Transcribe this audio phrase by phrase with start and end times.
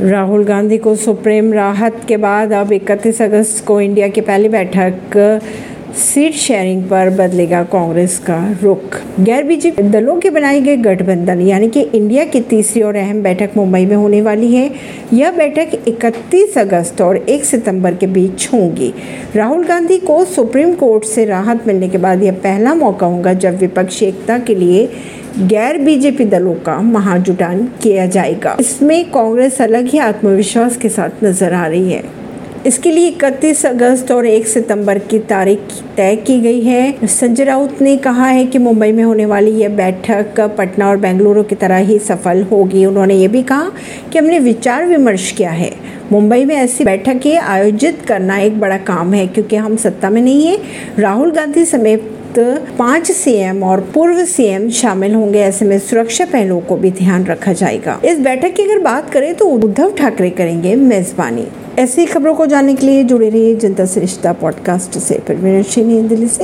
[0.00, 5.40] राहुल गांधी को सुप्रीम राहत के बाद अब 31 अगस्त को इंडिया की पहली बैठक,
[5.96, 11.68] सीट शेयरिंग पर बदलेगा कांग्रेस का रुख। गैर बीजेपी दलों के बनाए गए गठबंधन, यानी
[11.68, 14.70] कि इंडिया की तीसरी और अहम बैठक मुंबई में होने वाली है।
[15.12, 18.94] यह बैठक 31 अगस्त और 1 सितंबर के बीच होगी।
[19.36, 23.58] राहुल गांधी को सुप्रीम कोर्ट से राहत मिलने के बाद यह पहला मौका होगा जब
[23.58, 24.88] विपक्षी एकता के लिए
[25.38, 31.54] गैर बीजेपी दलों का महाजुटान किया जाएगा। इसमें कांग्रेस अलग ही आत्मविश्वास के साथ नज़र
[31.54, 32.02] आ रही है।
[32.66, 35.58] इसके लिए इकतीस अगस्त और 1 सितंबर की तारीख
[35.96, 39.68] तय की गई है। संजय राउत ने कहा है कि मुंबई में होने वाली यह
[39.68, 43.70] बैठक पटना और बेंगलुरु की तरह ही सफल होगी। उन्होंने ये भी कहा
[44.12, 45.72] कि हमने विचार विमर्श किया है।
[46.12, 50.46] मुंबई में ऐसी बैठकें आयोजित करना एक बड़ा काम है, क्योंकि हम सत्ता में नहीं
[50.46, 50.58] है।
[50.98, 52.14] राहुल गांधी समेत
[52.78, 57.52] पाँच सीएम और पूर्व सीएम शामिल होंगे। ऐसे में सुरक्षा पहलुओं को भी ध्यान रखा
[57.52, 61.46] जाएगा। इस बैठक की अगर बात करें तो उद्धव ठाकरे करेंगे मेजबानी।
[61.78, 66.36] ऐसी खबरों को जानने के लिए जुड़े रहिए जनता श्रेष्ठता पॉडकास्ट से। दिल्ली से।